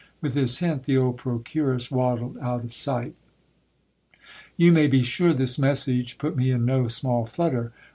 [0.19, 3.13] With this hint, the old procuress waddled out of sight.
[4.57, 7.71] You may be sure this message put me in no small flutter.